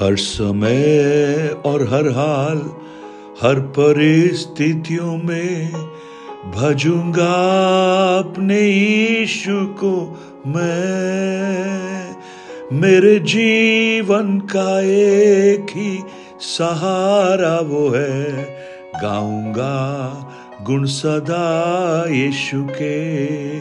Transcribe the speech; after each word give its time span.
हर 0.00 0.16
समय 0.16 1.56
और 1.66 1.82
हर 1.82 2.08
हाल, 2.08 2.58
हर 3.42 3.60
परिस्थितियों 3.60 5.16
में 5.16 5.72
भजूँगा 6.50 7.34
अपने 8.18 8.60
यीशु 8.60 9.66
को 9.66 9.92
मैं। 10.46 12.16
मेरे 12.72 13.18
जीवन 13.18 14.38
का 14.38 14.80
एक 14.80 15.66
ही 15.70 16.02
सहारा 16.40 17.60
वो 17.60 17.88
है, 17.88 18.32
गाऊँगा 19.02 19.76
गुण 20.62 20.84
सदा 20.84 22.04
यीशु 22.08 22.64
के। 22.64 23.60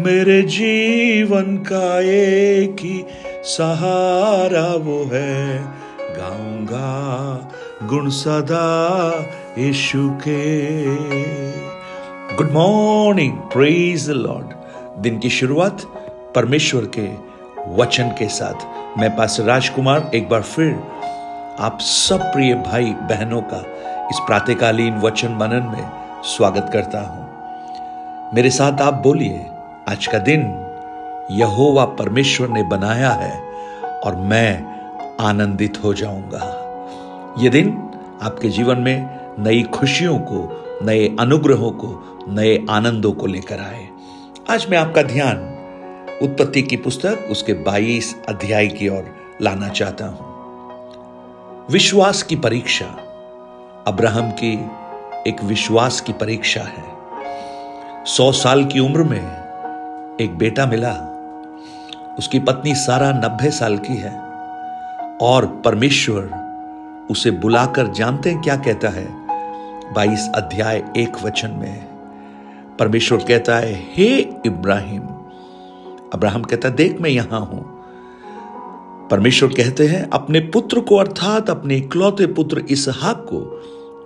मेरे 0.00 0.42
जीवन 0.42 1.56
का 1.56 2.00
एक 2.00 2.76
ही 2.80 3.04
सहारा 3.44 4.66
वो 4.74 5.04
है। 5.12 5.58
गाऊँगा 6.16 7.50
गुण 7.86 8.10
सदा 8.10 9.10
यीशु 9.58 10.10
के। 10.10 10.96
गुड 12.36 12.52
मॉर्निंग 12.52 13.32
प्रेज 13.32 14.10
लॉर्ड 14.10 14.54
दिन 15.02 15.18
की 15.18 15.30
शुरुआत 15.30 15.82
परमेश्वर 16.34 16.90
के 16.98 17.08
वचन 17.74 18.08
के 18.08 18.28
साथ। 18.28 18.98
मैं 18.98 19.16
पास 19.16 19.40
राजकुमार 19.40 20.10
एक 20.14 20.28
बार 20.28 20.42
फिर 20.42 20.74
आप 21.60 21.78
सब 21.80 22.20
प्रिय 22.20 22.54
भाई 22.54 22.84
बहनों 22.84 23.42
का 23.42 23.64
इस 24.10 24.18
प्रातकालीन 24.18 25.00
वचन 25.00 25.32
मनन 25.32 25.74
में 25.76 25.90
स्वागत 26.24 26.70
करता 26.72 27.00
हूँ। 27.00 28.34
मेरे 28.34 28.50
साथ 28.50 28.80
आप 28.80 28.94
बोलिए, 28.94 29.46
आज 29.88 30.06
का 30.06 30.18
दिन 30.18 30.61
यहोवा 31.38 31.84
परमेश्वर 31.84 32.48
ने 32.48 32.62
बनाया 32.62 33.10
है 33.10 33.52
और 34.04 34.16
मैं 34.16 34.72
आनंदित 35.20 35.78
हो 35.84 35.94
जाऊँगा। 35.94 36.58
ये 37.38 37.50
दिन 37.50 37.90
आपके 38.22 38.48
जीवन 38.48 38.78
में 38.78 39.20
नई 39.38 39.62
खुशियों 39.62 40.18
को, 40.18 40.64
नए 40.82 41.16
अनुग्रहों 41.20 41.70
को, 41.70 42.18
नए 42.28 42.66
आनंदों 42.70 43.12
को 43.12 43.26
लेकर 43.26 43.58
आए। 43.58 43.88
आज 44.50 44.66
मैं 44.70 44.78
आपका 44.78 45.02
ध्यान 45.02 45.36
उत्पत्ति 46.22 46.62
की 46.62 46.76
पुस्तक, 46.76 47.28
उसके 47.30 47.54
22 47.54 48.16
अध्याय 48.28 48.66
की 48.66 48.88
ओर 48.88 49.16
लाना 49.42 49.68
चाहता 49.68 50.06
हूँ। 50.06 50.32
विश्वास 51.70 52.22
की 52.22 52.36
परीक्षा। 52.36 52.86
अब्राहम 53.86 54.30
की 54.30 54.52
एक 55.30 55.44
विश्वास 55.44 56.00
की 56.00 56.12
परीक्षा 56.12 56.60
है। 56.60 56.84
सौ 58.04 58.32
साल 58.32 58.64
की 58.64 58.80
उम्र 58.80 59.02
में 59.02 59.42
एक 60.20 60.38
बेटा 60.38 60.66
मिला। 60.66 61.08
उसकी 62.18 62.38
पत्नी 62.38 62.74
सारा 62.74 63.12
नब्बे 63.12 63.50
साल 63.50 63.78
की 63.78 63.96
है। 63.96 64.20
और 65.22 65.46
परमेश्वर 65.46 66.22
उसे 67.10 67.30
बुलाकर 67.30 67.86
जानते 67.86 68.30
हैं 68.30 68.42
क्या 68.42 68.56
कहता 68.56 68.88
है? 68.88 69.08
बाईस 69.92 70.30
अध्याय 70.34 70.84
एक 70.96 71.12
वचन 71.24 71.50
में 71.50 71.84
परमेश्वर 72.78 73.18
कहता 73.18 73.56
है, 73.56 73.88
हे 73.94 74.18
इब्राहिम। 74.46 75.02
अब्राहम 76.14 76.42
कहता 76.42 76.68
है, 76.68 76.74
देख, 76.74 77.00
मैं 77.00 77.10
यहाँ 77.10 77.40
हूँ। 77.40 77.82
परमेश्वर 79.08 79.48
कहते 79.48 79.86
हैं, 79.86 80.10
अपने 80.10 80.40
पुत्र 80.40 80.80
को, 80.80 80.96
अर्थात 80.96 81.50
अपने 81.50 81.76
इकलौते 81.76 82.26
पुत्र 82.26 82.58
इसहाक 82.70 83.16
को, 83.16 83.62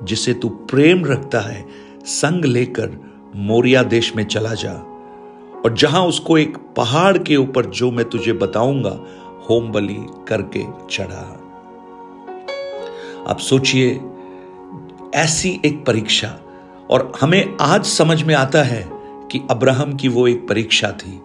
जिसे 0.06 0.34
तू 0.34 0.48
प्रेम 0.48 1.04
रखता 1.04 1.40
है, 1.40 1.66
संग 2.04 2.44
लेकर 2.44 2.90
मोरिया 3.36 3.82
देश 3.82 4.16
में 4.16 4.24
चला 4.24 4.54
जा। 4.54 4.95
और 5.67 5.72
जहाँ 5.72 6.06
उसको 6.06 6.39
एक 6.39 6.56
पहाड़ 6.56 7.19
के 7.19 7.36
ऊपर 7.36 7.67
जो 7.67 7.91
मैं 7.91 8.09
तुझे 8.09 8.33
बताऊँगा 8.33 9.00
होम 9.50 9.73
बलि 9.73 9.97
करके 10.28 10.64
चढ़ा। 10.91 11.41
आप 13.28 13.39
सोचिए, 13.39 14.00
ऐसी 15.14 15.61
एक 15.64 15.86
परीक्षा, 15.86 16.39
और 16.91 17.12
हमें 17.20 17.56
आज 17.61 17.84
समझ 17.84 18.23
में 18.23 18.34
आता 18.34 18.62
है 18.62 18.91
कि 19.30 19.40
अब्राहम 19.51 19.95
की 19.96 20.08
वो 20.08 20.29
एक 20.29 20.48
परीक्षा 20.48 20.92
थी। 20.92 21.20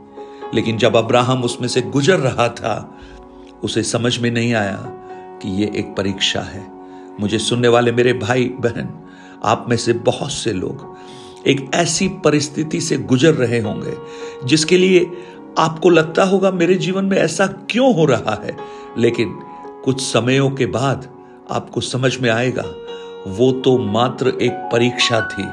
लेकिन 0.54 0.78
जब 0.78 0.96
अब्राहम 0.96 1.44
उसमें 1.44 1.68
से 1.68 1.82
गुजर 1.82 2.20
रहा 2.20 2.50
था, 2.50 3.00
उसे 3.64 3.84
समझ 3.84 4.20
में 4.20 4.32
नहीं 4.32 4.54
आया 4.54 4.84
कि 5.42 5.62
ये 5.62 5.72
एक 5.76 5.96
परीक्षा 5.96 6.42
है। 6.42 6.68
मुझे 7.20 7.40
सुनने 7.40 7.68
वाले 7.68 7.92
मेरे 7.92 8.14
भाई 8.14 8.46
बहन 8.46 9.08
आप 9.46 9.66
में 9.70 9.78
से 9.78 9.94
बहुत 9.94 10.32
से 10.32 10.54
लोग 10.54 10.98
एक 11.48 11.72
ऐसी 11.74 12.08
परिस्थिति 12.08 12.82
से 12.82 12.98
गुजर 12.98 13.34
रहे 13.34 13.60
होंगे, 13.60 13.94
जिसके 14.46 14.78
लिए 14.78 15.12
आपको 15.58 15.90
लगता 15.90 16.24
होगा 16.24 16.52
मेरे 16.52 16.76
जीवन 16.76 17.06
में 17.06 17.18
ऐसा 17.18 17.48
क्यों 17.48 17.96
हो 17.96 18.06
रहा 18.06 18.42
है, 18.44 18.58
लेकिन 18.98 19.40
कुछ 19.86 20.02
समयों 20.02 20.50
के 20.52 20.66
बाद 20.66 21.10
आपको 21.52 21.82
समझ 21.82 22.18
में 22.18 22.30
आएगा, 22.30 22.64
वो 23.28 23.52
तो 23.52 23.78
मात्र 23.78 24.28
एक 24.28 24.52
परीक्षा 24.52 25.22
थी, 25.22 25.44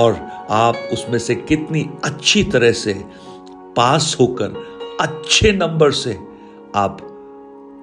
और 0.00 0.28
आप 0.50 0.88
उसमें 0.92 1.18
से 1.18 1.34
कितनी 1.34 1.90
अच्छी 2.04 2.44
तरह 2.44 2.72
से 2.72 3.04
पास 3.76 4.16
होकर, 4.20 4.66
अच्छे 5.00 5.52
नंबर 5.52 5.92
से 5.92 6.18
आप 6.74 7.06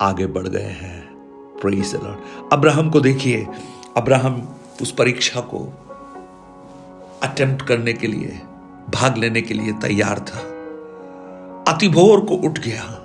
आगे 0.02 0.26
बढ़ 0.26 0.48
गए 0.48 0.78
हैं। 0.82 1.08
अब्राहम 2.52 2.90
को 2.90 3.00
देखिए। 3.00 3.48
अब्राहम 3.98 4.48
उस 4.82 4.92
परीक्षा 4.92 5.40
को 5.40 5.87
अटेम्प्ट 7.24 7.66
करने 7.66 7.94
के 7.94 8.08
लिए, 8.08 8.42
भाग 8.90 9.18
लेने 9.18 9.42
के 9.42 9.54
लिए 9.54 9.72
तैयार 9.72 10.20
था। 10.20 10.40
अतिभोर 11.74 12.20
को 12.20 12.36
उठ 12.36 12.60
गया। 12.60 13.04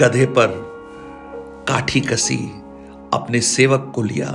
गधे 0.00 0.26
पर 0.26 0.46
काठी 1.68 2.00
कसी, 2.00 2.36
अपने 3.14 3.40
सेवक 3.40 3.92
को 3.94 4.02
लिया, 4.02 4.28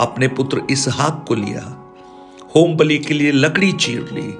अपने 0.00 0.28
पुत्र 0.28 0.62
इसहाक 0.70 1.24
को 1.28 1.34
लिया 1.34 1.94
होम 2.56 2.76
बलि 2.76 2.98
के 2.98 3.14
लिए 3.14 3.32
लकड़ी 3.32 3.72
चीर 3.72 4.08
ली 4.12 4.32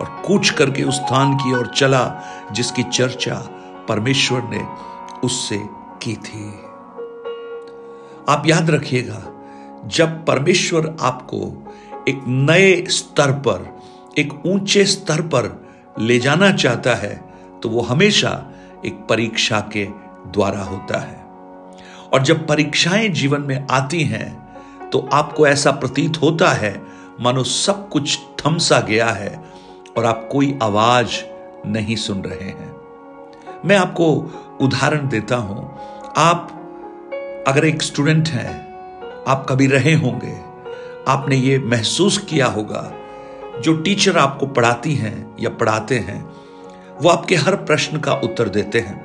और 0.00 0.22
कूच 0.26 0.50
करके 0.50 0.82
उस 0.82 0.94
स्थान 0.94 1.34
की 1.34 1.52
ओर 1.52 1.66
चला, 1.66 2.22
जिसकी 2.52 2.82
चर्चा 2.82 3.34
परमेश्वर 3.88 4.42
ने 4.42 4.66
उससे 5.24 5.60
की 6.02 6.14
थी। 6.14 6.50
आप 8.28 8.42
याद 8.46 8.70
रखिएगा, 8.70 9.26
जब 9.86 10.26
परमेश्वर 10.26 10.96
आपको 11.00 11.66
एक 12.10 12.22
नए 12.26 12.84
स्तर 12.88 13.32
पर, 13.32 13.66
एक 14.18 14.32
ऊँचे 14.46 14.84
स्तर 14.84 15.20
पर 15.22 15.68
ले 15.98 16.18
जाना 16.18 16.52
चाहता 16.52 16.94
है 16.94 17.14
तो 17.62 17.68
वो 17.68 17.80
हमेशा 17.80 18.30
एक 18.86 18.94
परीक्षा 19.08 19.60
के 19.72 19.84
द्वारा 20.26 20.62
होता 20.62 20.98
है। 20.98 21.18
और 22.12 22.22
जब 22.22 22.46
परीक्षाएँ 22.46 23.08
जीवन 23.08 23.40
में 23.40 23.66
आती 23.70 24.02
हैं 24.04 24.90
तो 24.92 25.08
आपको 25.12 25.46
ऐसा 25.46 25.70
प्रतीत 25.70 26.20
होता 26.22 26.50
है, 26.50 26.82
मानो 27.20 27.44
सब 27.44 27.88
कुछ 27.88 28.18
थमसा 28.38 28.80
गया 28.80 29.08
है 29.08 29.44
और 29.96 30.04
आप 30.04 30.28
कोई 30.32 30.58
आवाज़ 30.62 31.16
नहीं 31.66 31.96
सुन 31.96 32.22
रहे 32.22 32.48
हैं। 32.48 32.70
मैं 33.64 33.76
आपको 33.76 34.06
उदाहरण 34.60 35.08
देता 35.08 35.36
हूँ। 35.36 35.78
आप 36.16 36.56
अगर 37.48 37.64
एक 37.64 37.82
स्टूडेंट 37.82 38.28
हैं, 38.28 39.24
आप 39.28 39.46
कभी 39.48 39.66
रहे 39.66 39.94
होंगे 39.94 40.49
आपने 41.10 41.36
ये 41.36 41.58
महसूस 41.58 42.18
किया 42.18 42.46
होगा, 42.46 42.92
जो 43.60 43.76
टीचर 43.76 44.18
आपको 44.18 44.46
पढ़ाती 44.46 44.94
हैं 44.94 45.36
या 45.40 45.50
पढ़ाते 45.50 45.98
हैं, 45.98 46.22
वो 47.02 47.08
आपके 47.08 47.36
हर 47.36 47.56
प्रश्न 47.56 47.98
का 47.98 48.14
उत्तर 48.14 48.48
देते 48.48 48.80
हैं। 48.80 48.98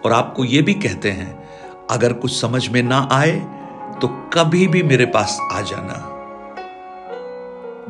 और 0.00 0.12
आपको 0.12 0.44
ये 0.44 0.62
भी 0.62 0.74
कहते 0.74 1.10
हैं, 1.10 1.48
अगर 1.90 2.12
कुछ 2.12 2.40
समझ 2.40 2.68
में 2.68 2.82
ना 2.82 3.08
आए 3.12 3.32
तो 4.00 4.08
कभी 4.08 4.66
भी 4.68 4.82
मेरे 4.82 5.06
पास 5.06 5.38
आ 5.52 5.60
जाना। 5.60 6.10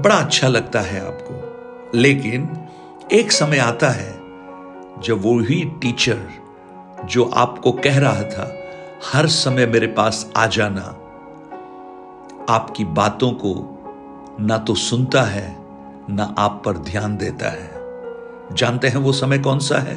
बड़ा 0.01 0.15
अच्छा 0.15 0.49
लगता 0.49 0.81
है 0.81 1.07
आपको। 1.07 1.91
लेकिन 1.95 2.49
एक 3.13 3.33
समय 3.33 3.59
आता 3.59 3.89
है, 3.89 4.13
जब 5.01 5.23
वो 5.23 5.39
ही 5.41 5.65
टीचर 5.83 6.19
जो 7.05 7.25
आपको 7.25 7.73
कह 7.73 7.99
रहा 7.99 8.23
था, 8.23 8.55
हर 9.13 9.27
समय 9.27 9.67
मेरे 9.67 9.87
पास 9.87 10.31
आ 10.37 10.47
जाना 10.47 11.04
आपकी 12.51 12.85
बातों 12.85 13.31
को 13.31 13.53
ना 14.41 14.59
तो 14.59 14.75
सुनता 14.75 15.23
है, 15.23 15.57
ना 16.11 16.35
आप 16.39 16.63
पर 16.65 16.77
ध्यान 16.79 17.17
देता 17.17 17.51
है। 17.51 18.57
जानते 18.57 18.89
हैं 18.89 18.97
वो 18.97 19.13
समय 19.13 19.39
कौन 19.39 19.59
सा 19.59 19.79
है? 19.79 19.97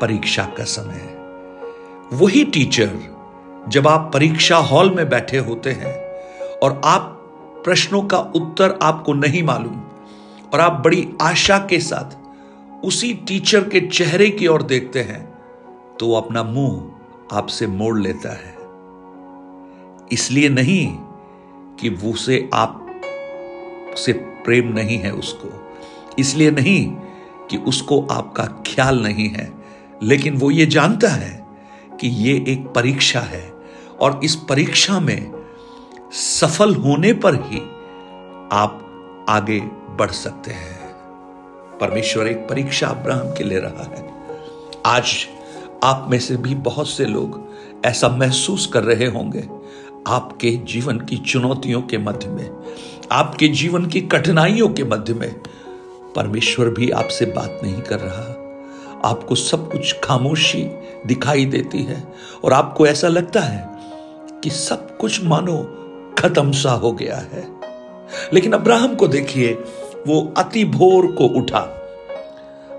परीक्षा 0.00 0.44
का 0.44 0.64
समय। 0.64 2.16
वही 2.16 2.44
टीचर, 2.44 2.90
जब 3.68 3.88
आप 3.88 4.10
परीक्षा 4.14 4.56
हॉल 4.56 4.94
में 4.94 5.08
बैठे 5.08 5.38
होते 5.38 5.72
हैं 5.72 5.94
और 6.58 6.80
आप 6.84 7.02
प्रश्नों 7.64 8.02
का 8.02 8.18
उत्तर 8.18 8.78
आपको 8.82 9.12
नहीं 9.12 9.42
मालूम 9.42 9.80
और 10.54 10.60
आप 10.60 10.82
बड़ी 10.84 11.08
आशा 11.22 11.58
के 11.58 11.78
साथ 11.78 12.18
उसी 12.84 13.14
टीचर 13.14 13.68
के 13.68 13.80
चेहरे 13.80 14.30
की 14.30 14.46
ओर 14.46 14.62
देखते 14.62 15.00
हैं 15.00 15.24
तो 16.00 16.12
अपना 16.14 16.42
मुँह 16.42 17.36
आपसे 17.36 17.66
मोड़ 17.66 17.98
लेता 17.98 18.32
है। 18.32 18.54
इसलिए 20.12 20.48
नहीं 20.48 20.98
कि 21.82 21.88
वो 21.88 22.12
से 22.16 22.50
आप 22.54 22.78
से 23.96 24.12
प्रेम 24.12 24.68
नहीं 24.68 24.98
है 24.98 25.10
उसको। 25.10 25.76
इसलिए 26.18 26.50
नहीं 26.50 26.90
कि 27.50 27.56
उसको 27.56 28.06
आपका 28.10 28.44
ख्याल 28.44 29.02
नहीं 29.02 29.28
है, 29.28 29.52
लेकिन 30.02 30.36
वो 30.36 30.50
ये 30.50 30.66
जानता 30.66 31.08
है 31.08 31.46
कि 32.00 32.08
ये 32.08 32.44
एक 32.48 32.66
परीक्षा 32.66 33.20
है 33.20 33.52
और 34.00 34.20
इस 34.24 34.34
परीक्षा 34.34 35.00
में 35.00 35.32
सफल 36.12 36.74
होने 36.74 37.12
पर 37.12 37.34
ही 37.34 37.58
आप 38.52 38.78
आगे 39.28 39.60
बढ़ 39.98 40.10
सकते 40.10 40.50
हैं। 40.50 40.78
परमेश्वर 41.80 42.26
एक 42.26 42.48
परीक्षा 42.48 42.86
अब्राहम 42.86 43.34
के 43.34 43.44
ले 43.44 43.58
रहा 43.58 43.82
है। 43.82 44.12
आज 44.86 45.26
आप 45.84 46.06
में 46.10 46.18
से 46.18 46.36
भी 46.36 46.54
बहुत 46.54 46.88
से 46.88 47.04
लोग 47.04 47.52
ऐसा 47.84 48.08
महसूस 48.08 48.66
कर 48.66 48.82
रहे 48.82 49.06
होंगे 49.06 49.61
आपके 50.06 50.50
जीवन 50.50 50.98
की 50.98 51.16
चुनौतियों 51.16 51.82
के 51.82 51.98
मध्य 51.98 52.28
में, 52.28 52.50
आपके 53.12 53.48
जीवन 53.48 53.86
की 53.86 54.00
कठिनाइयों 54.00 54.68
के 54.68 54.84
मध्य 54.84 55.14
में, 55.14 55.40
परमेश्वर 56.16 56.68
भी 56.68 56.90
आपसे 56.90 57.26
बात 57.26 57.60
नहीं 57.62 57.82
कर 57.82 57.98
रहा। 57.98 58.38
आपको 59.04 59.34
सब 59.34 59.72
कुछ 59.72 60.00
खामोशी 60.04 60.62
दिखाई 61.06 61.44
देती 61.44 61.82
है 61.82 62.12
और 62.44 62.52
आपको 62.52 62.86
ऐसा 62.86 63.08
लगता 63.08 63.40
है 63.40 63.68
कि 64.42 64.50
सब 64.50 64.98
कुछ 64.98 65.24
मानो 65.24 65.78
खत्म 66.18 66.52
सा 66.52 66.72
हो 66.72 66.92
गया 66.92 67.16
है। 67.16 67.48
लेकिन 68.32 68.52
अब्राहम 68.52 68.94
को 68.94 69.08
देखिए, 69.08 69.52
वो 70.06 70.34
अति 70.36 70.64
भोर 70.64 71.06
को 71.06 71.24
उठा। 71.24 71.78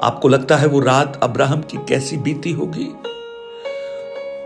आपको 0.04 0.28
लगता 0.28 0.56
है 0.56 0.68
वो 0.68 0.80
रात 0.80 1.20
अब्राहम 1.24 1.62
की 1.62 1.78
कैसी 1.78 2.18
बीती 2.18 2.52
होगी? 2.52 2.88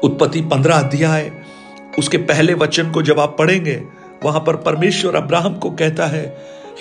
उत्पत्ति 0.04 0.42
पंद्रह 0.42 0.76
अध्याय 0.76 1.47
उसके 2.00 2.18
पहले 2.18 2.54
वचन 2.54 2.92
को 2.92 3.02
जब 3.02 3.20
आप 3.20 3.36
पढ़ेंगे 3.40 3.84
वहाँ 4.24 4.40
पर 4.40 4.56
परमेश्वर 4.56 5.16
अब्राहम 5.16 5.54
को 5.54 5.70
कहता 5.72 6.06
है 6.06 6.26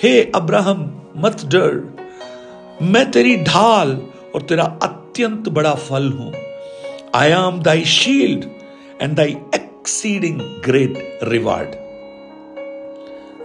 हे 0.03 0.23
hey, 0.23 0.35
अब्राहम 0.35 1.01
मत 1.17 1.45
डर। 1.45 1.95
मैं 2.81 3.11
तेरी 3.11 3.35
ढाल 3.37 4.01
और 4.35 4.41
तेरा 4.41 4.63
अत्यंत 4.83 5.49
बड़ा 5.49 5.73
फल 5.73 6.11
हूँ। 6.11 6.33
I 7.15 7.29
am 7.29 7.61
thy 7.61 7.85
shield 7.85 8.45
and 9.01 9.15
thy 9.17 9.37
exceeding 9.55 10.39
great 10.65 11.19
reward 11.23 11.75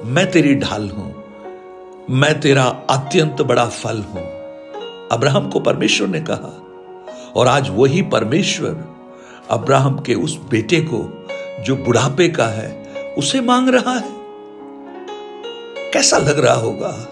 मैं 0.04 0.30
तेरी 0.30 0.54
ढाल 0.54 0.88
हूँ। 0.88 1.24
मैं 2.10 2.40
तेरा 2.40 2.64
अत्यंत 2.90 3.42
बड़ा 3.42 3.66
फल 3.66 4.02
हूँ। 4.02 4.22
अब्राहम 5.12 5.48
को 5.50 5.60
परमेश्वर 5.60 6.08
ने 6.08 6.20
कहा 6.20 6.58
और 7.36 7.48
आज 7.48 7.68
वही 7.70 8.02
परमेश्वर 8.02 8.84
अब्राहम 9.50 9.98
के 9.98 10.14
उस 10.14 10.38
बेटे 10.50 10.80
को 10.80 11.21
जो 11.62 11.76
बुढ़ापे 11.76 12.28
का 12.28 12.46
है, 12.46 12.84
उसे 13.18 13.40
मांग 13.40 13.68
रहा 13.68 13.92
है। 13.92 14.12
कैसा 15.92 16.18
लग 16.18 16.38
रहा 16.38 16.54
होगा? 16.54 17.08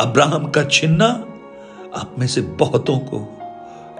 अब्राहम 0.00 0.50
का 0.50 0.64
छिन्ना 0.64 1.06
आप 1.96 2.16
में 2.18 2.26
से 2.26 2.40
बहुतों 2.40 2.98
को। 2.98 3.38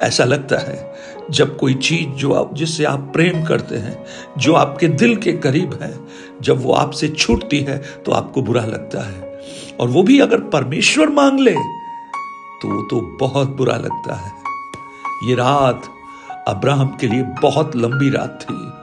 ऐसा 0.03 0.25
लगता 0.25 0.59
है, 0.59 0.95
जब 1.31 1.57
कोई 1.57 1.75
चीज़ 1.75 2.09
जो 2.09 2.33
आप, 2.33 2.55
जिससे 2.55 2.85
आप 2.85 3.11
प्रेम 3.13 3.45
करते 3.45 3.77
हैं, 3.77 4.07
जो 4.39 4.55
आपके 4.55 4.89
दिल 4.89 5.17
के 5.17 5.33
करीब 5.33 5.79
है, 5.83 5.99
जब 6.43 6.65
वो 6.65 6.73
आपसे 6.73 7.09
छूटती 7.09 7.61
है 7.61 7.79
तो 7.79 8.13
आपको 8.13 8.43
बुरा 8.43 8.65
लगता 8.65 9.01
है। 9.01 9.41
और 9.81 9.89
वो 9.89 10.03
भी 10.03 10.21
अगर 10.21 10.41
परमेश्वर 10.41 11.09
मांग 11.09 11.41
ले 11.41 11.55
तो 12.63 12.69
वो 12.69 12.83
तो 12.83 13.01
बहुत 13.01 13.49
बुरा 13.49 13.77
लगता 13.77 14.15
है। 14.15 14.33
ये 15.25 15.35
रात 15.35 15.83
अब्राहम 16.49 16.97
के 17.01 17.07
लिए 17.07 17.23
बहुत 17.23 17.77
लंबी 17.77 18.11
रात 18.11 18.39
थी। 18.43 18.78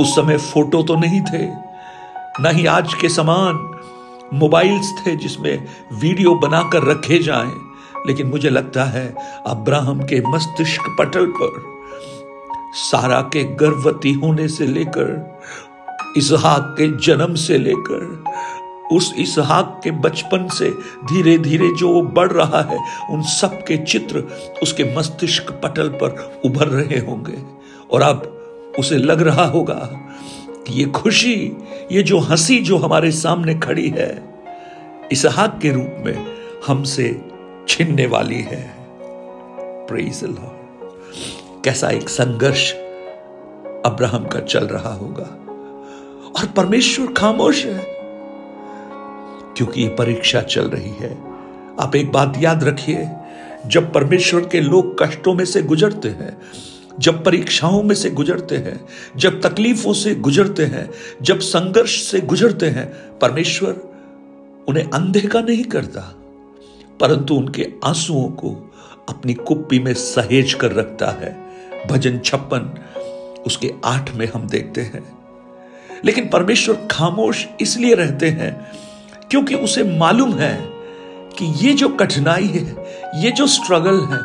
उस 0.00 0.14
समय 0.16 0.38
फ़ोटो 0.38 0.82
तो 0.82 0.94
नहीं 0.96 1.20
थे, 1.22 1.44
न 2.40 2.50
ही 2.54 2.66
आज 2.66 2.94
के 2.94 3.08
समान 3.08 3.58
मोबाइल्स 4.34 4.92
थे 5.00 5.16
जिसमें 5.16 5.66
वीडियो 5.92 6.34
बनाकर 6.34 6.84
रखे 6.84 7.18
जाएँ। 7.18 7.52
लेकिन 8.06 8.26
मुझे 8.26 8.50
लगता 8.50 8.84
है 8.84 9.06
अब्राहम 9.46 10.00
के 10.00 10.20
मस्तिष्क 10.28 10.94
पटल 10.98 11.26
पर, 11.26 11.62
सारा 12.74 13.20
के 13.32 13.44
गर्भवती 13.54 14.12
होने 14.12 14.48
से 14.48 14.66
लेकर, 14.66 15.40
इसहाक 16.16 16.74
के 16.78 16.88
जन्म 16.96 17.34
से 17.34 17.58
लेकर, 17.58 18.24
उस 18.92 19.12
इसहाक 19.18 19.80
के 19.84 19.90
बचपन 19.90 20.46
से 20.48 20.70
धीरे 21.04 21.36
धीरे 21.38 21.68
जो 21.74 21.88
वो 21.88 22.02
बढ़ 22.02 22.32
रहा 22.32 22.60
है, 22.62 22.78
उन 23.10 23.22
सब 23.22 23.58
के 23.62 23.76
चित्र 23.76 24.24
उसके 24.62 24.84
मस्तिष्क 24.96 25.50
पटल 25.64 25.88
पर 25.88 26.40
उभर 26.44 26.68
रहे 26.68 26.98
होंगे। 27.00 27.42
और 27.90 28.02
अब 28.02 28.32
उसे 28.78 28.96
लग 28.96 29.22
रहा 29.22 29.44
होगा 29.44 29.90
कि 30.66 30.74
ये 30.74 30.84
खुशी, 30.84 31.52
ये 31.92 32.02
जो 32.02 32.18
हँसी 32.18 32.58
जो 32.58 32.76
हमारे 32.76 33.10
सामने 33.10 33.54
खड़ी 33.54 33.88
है, 33.88 34.22
इसहाक 35.12 35.58
के 35.62 35.72
रूप 35.72 35.94
में 36.06 36.26
हमसे 36.66 37.20
छिनने 37.68 38.06
वाली 38.06 38.40
है। 38.40 38.76
कैसा 41.64 41.90
एक 41.90 42.08
संघर्ष 42.08 42.72
अब्राहम 43.86 44.26
का 44.26 44.40
चल 44.40 44.64
रहा 44.64 44.94
होगा। 44.94 45.42
और 46.40 46.46
परमेश्वर 46.46 47.12
खामोश 47.12 47.64
है, 47.64 47.84
क्योंकि 49.56 49.82
ये 49.82 49.88
परीक्षा 49.88 50.40
चल 50.40 50.68
रही 50.68 50.90
है। 50.90 51.18
आप 51.80 51.96
एक 51.96 52.12
बात 52.12 52.34
याद 52.38 52.64
रखिए, 52.64 53.08
जब 53.66 53.92
परमेश्वर 53.92 54.40
के 54.40 54.60
लोग 54.60 55.02
कष्टों 55.02 55.34
में 55.34 55.44
से 55.44 55.62
गुजरते 55.62 56.08
हैं 56.08 56.38
जब 57.00 57.24
परीक्षाओं 57.24 57.82
में 57.82 57.94
से 57.94 58.10
गुजरते 58.10 58.56
हैं, 58.56 58.88
जब 59.16 59.40
तकलीफों 59.40 59.92
से 59.92 60.14
गुजरते 60.14 60.64
हैं, 60.64 60.90
जब 61.22 61.40
संघर्ष 61.40 62.02
से 62.02 62.20
गुजरते 62.20 62.66
हैं, 62.66 63.18
परमेश्वर 63.18 63.76
उन्हें 64.68 64.90
अनदेखा 64.90 65.40
नहीं 65.40 65.64
करता, 65.64 66.00
परंतु 67.00 67.34
उनके 67.34 67.68
आंसुओं 67.84 68.28
को 68.28 68.74
अपनी 69.08 69.34
कुप्पी 69.34 69.78
में 69.78 69.94
सहेज 69.94 70.54
कर 70.54 70.72
रखता 70.72 71.06
है। 71.06 71.46
भजन 71.90 72.18
छप्पन, 72.18 72.78
उसके 73.46 73.72
आठ 73.84 74.14
में 74.14 74.26
हम 74.34 74.48
देखते 74.48 74.80
हैं। 74.80 75.18
लेकिन 76.04 76.28
परमेश्वर 76.28 76.88
खामोश 76.90 77.46
इसलिए 77.60 77.94
रहते 77.94 78.28
हैं 78.28 78.72
क्योंकि 79.30 79.54
उसे 79.54 79.84
मालूम 79.84 80.34
है 80.34 80.68
कि 81.38 81.66
ये 81.66 81.72
जो 81.72 81.88
कठिनाई 81.88 82.46
है, 82.46 82.86
ये 83.24 83.30
जो 83.30 83.46
स्ट्रगल 83.46 84.00
है, 84.00 84.20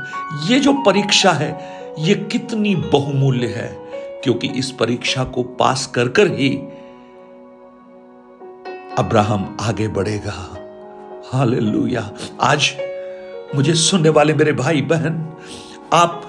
ये 0.54 0.60
जो 0.60 0.74
परीक्षा 0.74 1.32
है 1.32 1.81
ये 2.00 2.16
कितनी 2.16 2.76
बहुमूल्य 2.76 3.48
है, 3.48 3.78
क्योंकि 4.24 4.48
इस 4.48 4.72
परीक्षा 4.72 5.24
को 5.24 5.44
पास 5.44 5.86
कर 5.86 6.08
कर 6.08 6.28
ही 6.28 6.50
अब्राहम 8.98 9.58
आगे 9.62 9.88
बढ़ेगा। 9.88 10.58
हालेलुया। 11.34 12.12
आज 12.42 12.72
मुझे 13.56 13.74
सुनने 13.74 14.10
वाले 14.10 14.34
मेरे 14.34 14.54
भाई 14.54 14.82
बहन 14.82 15.38
आप 15.94 16.26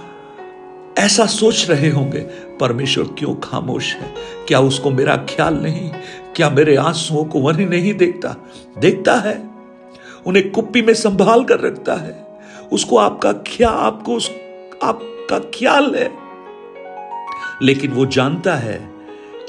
ऐसा 0.98 1.26
सोच 1.26 1.70
रहे 1.70 1.90
होंगे, 1.90 2.20
परमेश्वर 2.60 3.04
क्यों 3.04 3.34
खामोश 3.34 3.94
है? 3.94 4.14
क्या 4.48 4.60
उसको 4.60 4.90
मेरा 4.90 5.16
ख्याल 5.16 5.54
नहीं? 5.54 5.90
क्या 6.36 6.50
मेरे 6.50 6.76
आंसुओं 6.76 7.24
को 7.24 7.40
वही 7.40 7.64
नहीं 7.64 7.94
देखता? 7.94 8.36
देखता 8.78 9.14
है। 9.14 9.50
उन्हें 10.26 10.50
कुप्पी 10.50 10.82
में 10.82 10.94
संभाल 10.94 11.44
कर 11.44 11.60
रखता 11.60 11.94
है। 11.94 12.40
उसको 12.72 12.96
आपका 12.96 13.32
क्या 13.32 13.68
आपको 13.68 14.14
उस, 14.14 14.30
आप 14.82 15.11
का 15.30 15.38
ख्याल 15.38 15.94
है 15.94 16.22
लेकिन 17.62 17.90
वो 17.90 18.06
जानता 18.06 18.54
है 18.54 18.90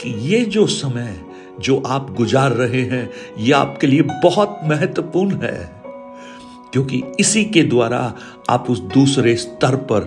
कि 0.01 0.09
ये 0.09 0.45
जो 0.45 0.67
समय 0.67 1.21
जो 1.59 1.83
आप 1.87 2.13
गुजार 2.13 2.51
रहे 2.51 2.81
हैं, 2.81 3.11
ये 3.37 3.51
आपके 3.53 3.87
लिए 3.87 4.01
बहुत 4.01 4.59
महत्वपूर्ण 4.63 5.35
है। 5.35 5.81
क्योंकि 6.71 7.03
इसी 7.19 7.45
के 7.45 7.63
द्वारा 7.63 8.15
आप 8.49 8.69
उस 8.69 8.79
दूसरे 8.79 9.35
स्तर 9.35 9.75
पर 9.75 9.99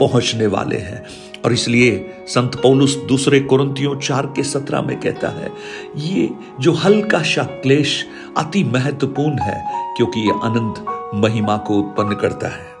पहुँचने 0.00 0.46
वाले 0.46 0.76
हैं। 0.76 1.06
और 1.44 1.52
इसलिए 1.52 2.10
संत 2.26 2.54
पौलुस 2.54 2.96
दूसरे 2.96 3.40
कुरंतियों 3.40 4.00
चार 4.00 4.26
के 4.26 4.42
सत्रह 4.42 4.82
में 4.82 5.00
कहता 5.00 5.28
है, 5.28 5.52
ये 5.96 6.30
जो 6.60 6.72
हल्का 6.72 7.22
सा 7.22 7.42
क्लेश 7.42 8.06
अति 8.36 8.64
महत्वपूर्ण 8.64 9.38
है, 9.38 9.64
क्योंकि 9.96 10.20
ये 10.20 10.30
अनंत 10.30 10.86
महिमा 11.14 11.56
को 11.56 11.78
उत्पन्न 11.78 12.14
करता 12.14 12.48
है। 12.48 12.75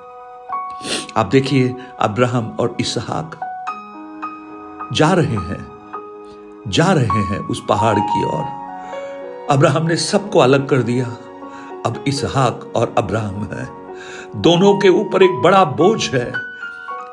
आप 1.16 1.26
देखिए 1.26 1.74
अब्राहम 2.00 2.56
और 2.60 2.76
इसहाक 2.80 3.40
जा 4.92 5.12
रहे 5.12 5.36
हैं, 5.36 5.66
जा 6.68 6.92
रहे 6.92 7.22
हैं 7.22 7.38
उस 7.38 7.62
पहाड़ 7.68 7.98
की 7.98 8.24
ओर। 8.24 8.44
अब्राहम 9.50 9.86
ने 9.86 9.96
सबको 9.96 10.38
अलग 10.38 10.68
कर 10.68 10.76
दिया। 10.76 11.06
अब 11.86 12.04
इसहाक 12.06 12.72
और 12.76 12.94
अब्राहम 12.98 13.48
है। 13.52 13.68
दोनों 14.36 14.78
के 14.78 14.88
ऊपर 14.88 15.22
एक 15.22 15.30
बड़ा 15.30 15.64
बोझ 15.64 16.14
है। 16.14 16.32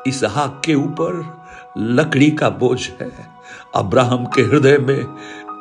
इसहाक 0.06 0.62
के 0.64 0.74
ऊपर 0.74 1.36
लकड़ी 1.78 2.30
का 2.30 2.48
बोझ 2.48 2.88
है। 3.00 3.12
अब्राहम 3.74 4.26
के 4.26 4.42
हृदय 4.42 4.78
में 4.78 5.06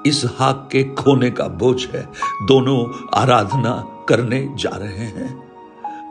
इसहाक 0.06 0.70
के 0.72 0.84
खोने 0.84 1.32
का 1.32 1.48
बोझ 1.48 1.88
है। 1.88 2.04
दोनों 2.44 3.08
आराधना 3.20 3.86
करने 4.10 4.52
जा 4.56 4.76
रहे 4.76 5.06
हैं। 5.06 5.43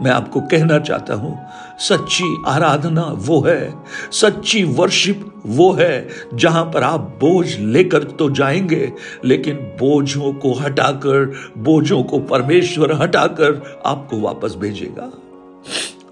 मैं 0.02 0.10
आपको 0.10 0.40
कहना 0.40 0.78
चाहता 0.78 1.14
हूँ, 1.14 1.38
सच्ची 1.78 2.42
आराधना 2.46 3.02
वो 3.16 3.40
है, 3.40 3.74
सच्ची 4.12 4.64
वर्शिप 4.64 5.24
वो 5.46 5.72
है, 5.72 6.08
जहाँ 6.34 6.64
पर 6.64 6.82
आप 6.82 7.00
बोझ 7.20 7.58
लेकर 7.58 8.02
तो 8.02 8.30
जाएँगे, 8.30 8.92
लेकिन 9.24 9.56
बोझों 9.80 10.32
को 10.32 10.52
हटाकर, 10.54 11.32
बोझों 11.58 12.02
को 12.02 12.18
परमेश्वर 12.18 12.92
हटाकर 12.92 13.82
आपको 13.86 14.20
वापस 14.20 14.54
भेजेगा। 14.54 15.10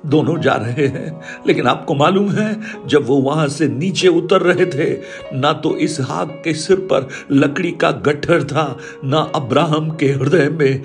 दोनों 0.06 0.38
जा 0.40 0.52
रहे 0.52 0.86
हैं, 0.86 1.20
लेकिन 1.46 1.66
आपको 1.66 1.94
मालूम 1.94 2.28
है, 2.30 2.60
जब 2.86 3.06
वो 3.06 3.16
वहाँ 3.16 3.48
से 3.48 3.68
नीचे 3.68 4.08
उतर 4.08 4.42
रहे 4.42 4.66
थे, 4.66 4.90
ना 5.36 5.52
तो 5.52 5.76
इस 5.76 6.00
हाक 6.00 6.40
के 6.44 6.54
सिर 6.54 6.76
पर 6.76 7.08
लकड़ी 7.30 7.72
का 7.72 7.90
गट्ठर 7.90 8.44
था, 8.44 8.76
ना 9.04 9.18
अब्राहम 9.34 9.90
के 9.90 10.06
हृदय 10.06 10.48
में 10.48 10.82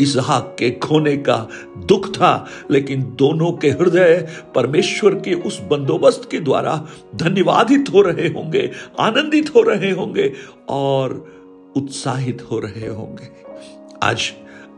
इसहाक 0.00 0.54
के 0.58 0.70
खोने 0.70 1.16
का 1.16 1.36
दुख 1.86 2.08
था, 2.10 2.46
लेकिन 2.70 3.02
दोनों 3.18 3.52
के 3.52 3.70
हृदय 3.70 4.16
परमेश्वर 4.54 5.14
के 5.14 5.34
उस 5.34 5.60
बंदोबस्त 5.70 6.28
के 6.30 6.40
द्वारा 6.40 6.76
धन्यवादित 7.14 7.92
हो 7.94 8.02
रहे 8.02 8.28
होंगे, 8.28 8.70
आनंदित 9.00 9.54
हो 9.54 9.62
रहे 9.62 9.90
होंगे 9.90 10.32
और 10.68 11.14
उत्साहित 11.76 12.46
हो 12.50 12.58
रहे 12.58 12.86
होंगे। 12.86 13.30
आज 14.02 14.32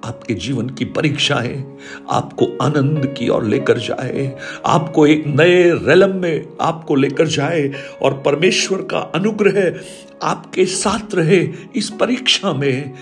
आपके 0.04 0.34
जीवन 0.34 0.68
की 0.68 0.84
परीक्षाएँ 0.84 1.78
आपको 2.10 2.46
आनंद 2.62 3.06
की 3.18 3.28
ओर 3.28 3.44
लेकर 3.44 3.78
जाए, 3.78 4.36
आपको 4.66 5.06
एक 5.06 5.24
नए 5.26 5.62
रेलम 5.84 6.14
में 6.16 6.56
आपको 6.60 6.94
लेकर 6.94 7.26
जाए 7.26 7.68
और 8.02 8.22
परमेश्वर 8.26 8.82
का 8.82 8.98
अनुग्रह 9.14 9.80
आपके 10.22 10.64
साथ 10.66 11.14
रहे 11.14 11.40
इस 11.76 11.90
परीक्षा 11.90 12.52
में। 12.52 12.94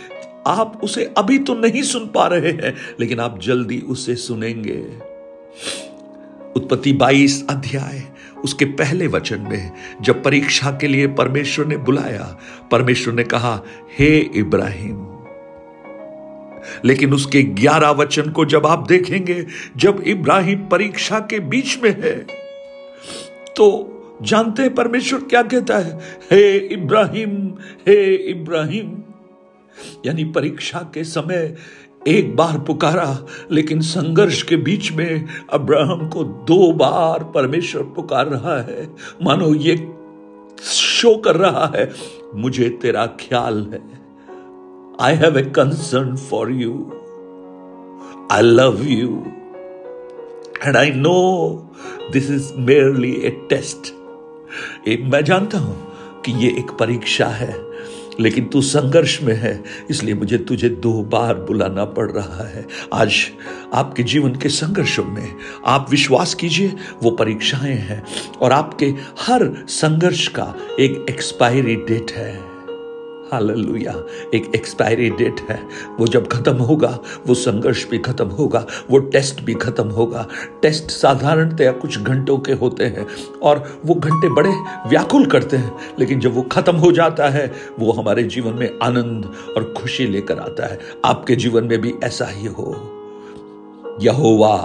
आप 0.47 0.81
उसे 0.85 1.05
अभी 1.19 1.39
तो 1.39 1.55
नहीं 1.55 1.83
सुन 1.83 2.07
पा 2.07 2.27
रहे 2.27 2.51
हैं, 2.53 2.75
लेकिन 3.01 3.21
आप 3.21 3.39
जल्दी 3.41 3.79
उसे 3.89 4.15
सुनेंगे। 4.17 4.79
उत्पत्ति 6.57 6.93
22 6.93 7.43
अध्याय, 7.51 8.03
उसके 8.45 8.65
पहले 8.75 9.07
वचन 9.07 9.41
में, 9.41 9.73
जब 10.03 10.23
परीक्षा 10.25 10.71
के 10.81 10.89
लिए 10.89 11.07
परमेश्वर 11.15 11.67
ने 11.67 11.77
बुलाया, 11.79 12.37
परमेश्वर 12.71 13.15
ने 13.15 13.25
कहा, 13.25 13.61
हे 13.99 14.17
इब्राहिम, 14.37 15.05
लेकिन 16.85 17.13
उसके 17.15 17.43
ग्यारह 17.43 17.91
वचन 17.91 18.31
को 18.31 18.45
जब 18.45 18.67
आप 18.67 18.87
देखेंगे, 18.89 19.45
जब 19.77 20.03
इब्राहिम 20.07 20.67
परीक्षा 20.69 21.19
के 21.31 21.39
बीच 21.41 21.79
में 21.83 21.91
है 21.91 22.17
तो 23.57 23.69
जानते 24.23 24.63
हैं 24.63 24.75
परमेश्वर 24.75 25.21
क्या 25.21 25.43
कहता 25.43 25.79
है? 25.79 25.99
हे 26.31 26.57
इब्राहिम 26.75 27.37
हे 27.89 28.15
इब्राहिम 28.31 28.91
यानी 30.07 30.25
परीक्षा 30.33 30.79
के 30.95 31.05
समय 31.05 31.57
एक 32.09 32.35
बार 32.37 32.59
पुकारा, 32.59 33.27
लेकिन 33.51 33.81
संघर्ष 33.81 34.43
के 34.43 34.57
बीच 34.57 34.91
में 34.93 35.27
अब्राहम 35.53 36.09
को 36.09 36.25
दो 36.25 36.73
बार 36.73 37.25
परमेश्वर 37.35 37.83
पुकार 37.97 38.27
रहा 38.27 38.57
है। 38.59 38.87
मानो 39.23 39.55
ये 39.55 39.77
शो 40.65 41.15
कर 41.17 41.37
रहा 41.37 41.67
है, 41.75 41.91
मुझे 42.35 42.69
तेरा 42.83 43.07
ख्याल 43.21 43.59
है। 43.73 43.83
I 45.01 45.15
have 45.15 45.39
a 45.39 45.43
concern 45.57 46.17
for 46.17 46.53
you 46.53 46.73
I 48.33 48.43
love 48.43 48.83
you 48.83 49.23
and 50.65 50.77
I 50.77 50.91
know 50.91 51.19
this 52.13 52.31
is 52.31 52.53
merely 52.59 53.13
a 53.17 53.31
test 53.51 53.95
मैं 55.13 55.25
जानता 55.25 55.59
हूँ 55.59 55.77
कि 56.25 56.33
ये 56.45 56.49
एक 56.59 56.71
परीक्षा 56.81 57.27
है। 57.27 57.55
लेकिन 58.21 58.45
तू 58.45 58.61
संघर्ष 58.61 59.23
में 59.23 59.35
है, 59.35 59.63
इसलिए 59.91 60.15
मुझे 60.15 60.39
तुझे 60.39 60.69
दो 60.69 61.03
बार 61.03 61.35
बुलाना 61.35 61.85
पड़ 61.85 62.11
रहा 62.11 62.49
है। 62.49 62.67
आज 62.93 63.15
आपके 63.75 64.03
जीवन 64.03 64.35
के 64.35 64.49
संघर्षों 64.49 65.05
में 65.05 65.35
आप 65.67 65.87
विश्वास 65.91 66.35
कीजिए, 66.35 66.75
वो 67.03 67.11
परीक्षाएँ 67.11 67.75
हैं 67.75 68.03
और 68.43 68.53
आपके 68.53 68.87
हर 69.21 69.65
संघर्ष 69.69 70.29
का 70.29 70.55
एक 70.81 71.07
एक्सपायरी 71.11 71.77
डेट 71.77 72.11
है। 72.11 72.56
हालेलुया। 73.33 74.07
एक 74.35 74.53
एक्सपायरी 74.57 75.11
डेट 75.11 75.41
है। 75.41 75.63
वो 76.01 76.07
जब 76.07 76.29
खत्म 76.29 76.57
होगा, 76.57 76.99
वो 77.27 77.35
संघर्ष 77.35 77.89
भी 77.89 77.99
खत्म 77.99 78.27
होगा, 78.27 78.67
वो 78.91 78.99
टेस्ट 78.99 79.43
भी 79.43 79.55
खत्म 79.55 79.89
होगा। 79.89 80.29
टेस्ट 80.63 80.91
साधारणतया 80.91 81.73
कुछ 81.73 81.99
घंटों 81.99 82.39
के 82.39 82.53
होते 82.53 82.85
हैं 82.85 83.07
और 83.43 83.81
वो 83.87 83.95
घंटे 83.95 84.29
बड़े 84.29 84.53
व्याकुल 84.89 85.27
करते 85.27 85.57
हैं, 85.57 85.77
लेकिन 85.99 86.21
जब 86.21 86.35
वो 86.35 86.43
खत्म 86.43 86.77
हो 86.77 86.93
जाता 86.93 87.29
है, 87.29 87.53
वो 87.79 87.93
हमारे 87.93 88.23
जीवन 88.23 88.53
में 88.53 88.79
आनंद 88.83 89.33
और 89.57 89.75
खुशी 89.79 90.07
लेकर 90.07 90.39
आता 90.39 90.67
है। 90.67 90.79
आपके 91.05 91.37
जीवन 91.37 91.65
में 91.65 91.81
भी 91.81 91.95
ऐसा 92.05 92.25
ही 92.25 92.47
हो। 92.47 92.93
यहोवा, 94.03 94.57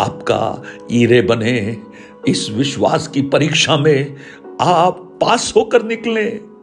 आपका 0.00 0.62
ईरे 0.92 1.22
बने, 1.22 1.76
इस 2.28 2.50
विश्वास 2.50 3.08
की 3.08 3.22
परीक्षा 3.22 3.76
में 3.76 4.16
आप 4.60 5.18
पास 5.20 5.52
होकर 5.56 5.82
निकले। 5.82 6.53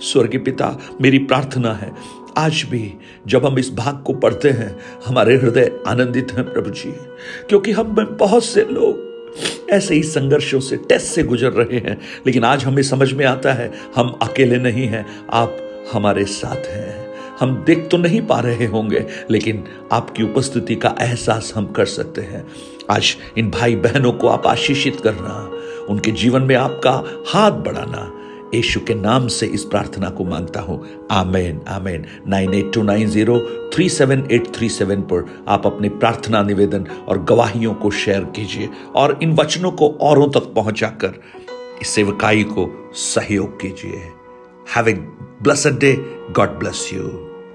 स्वर्गीय 0.00 0.40
पिता, 0.40 0.78
मेरी 1.00 1.18
प्रार्थना 1.18 1.72
है, 1.72 1.92
आज 2.38 2.62
भी 2.62 2.94
जब 3.26 3.46
हम 3.46 3.58
इस 3.58 3.74
भाग 3.74 4.02
को 4.06 4.12
पढ़ते 4.12 4.50
हैं, 4.50 4.78
हमारे 5.06 5.36
हृदय 5.36 5.72
आनंदित 5.86 6.32
हैं 6.32 6.52
प्रभु 6.52 6.70
जी, 6.70 6.90
क्योंकि 7.48 7.72
हम 7.72 7.94
में 7.98 8.16
बहुत 8.16 8.44
से 8.44 8.66
लोग 8.70 9.06
ऐसे 9.70 9.94
ही 9.94 10.02
संघर्षों 10.02 10.60
से, 10.60 10.76
टेस्ट 10.76 11.06
से 11.06 11.22
गुजर 11.22 11.52
रहे 11.52 11.78
हैं, 11.78 12.00
लेकिन 12.26 12.44
आज 12.44 12.64
हमें 12.64 12.82
समझ 12.82 13.12
में 13.12 13.24
आता 13.24 13.52
है, 13.52 13.72
हम 13.96 14.18
अकेले 14.22 14.58
नहीं 14.58 14.86
हैं, 14.86 15.06
आप 15.30 15.56
हमारे 15.92 16.24
साथ 16.24 16.66
हैं। 16.66 17.06
हम 17.40 17.64
देख 17.66 17.88
तो 17.90 17.96
नहीं 17.96 18.20
पा 18.26 18.40
रहे 18.40 18.66
होंगे, 18.66 19.06
लेकिन 19.30 19.64
आपकी 19.92 20.22
उपस्थिति 20.22 20.76
का 20.76 20.94
एहसास 21.00 21.52
हम 21.56 21.66
कर 21.66 21.84
सकते 21.84 22.20
हैं। 22.20 22.46
आज 22.90 23.16
इन 23.38 23.50
भाई 23.50 23.76
बहनों 23.76 24.12
को 24.12 24.28
आप 24.28 24.46
आशीषित 24.46 25.00
करना, 25.00 25.50
उनके 25.88 26.10
जीवन 26.10 26.42
में 26.42 26.54
आपका 26.54 27.24
हाथ 27.28 27.50
बढ़ाना 27.50 28.12
यीशु 28.54 28.80
के 28.80 28.94
नाम 28.94 29.26
से 29.28 29.46
इस 29.46 29.64
प्रार्थना 29.64 30.10
को 30.10 30.24
माँगता 30.24 30.60
हूँ। 30.60 31.06
Amen 31.10 31.60
amen. 31.68 32.04
Nine 32.28 32.54
eight 32.54 32.72
two 32.72 32.82
nine 32.82 33.08
zero 33.08 33.38
three 33.74 33.88
seven 33.88 34.26
eight 34.32 34.54
three 34.54 34.68
seven 34.68 35.00
पर 35.02 35.44
आप 35.48 35.66
अपने 35.66 35.88
प्रार्थना 35.88 36.42
निवेदन 36.42 36.86
और 37.08 37.24
गवाहियों 37.24 37.74
को 37.74 37.90
शेयर 37.90 38.24
कीजिए 38.24 38.68
और 38.96 39.18
इन 39.22 39.32
वचनों 39.32 39.70
को 39.70 39.88
औरों 40.00 40.28
तक 40.28 40.52
पहुंचाकर 40.54 41.20
इस 41.82 41.88
सेवकाई 41.88 42.44
को 42.44 42.92
सहयोग 42.94 43.60
कीजिए। 43.60 44.02
Have 44.76 44.88
a 44.88 44.94
blessed 45.42 45.78
day 45.78 45.92
God 46.30 46.58
bless 46.58 46.90
you 46.94 47.02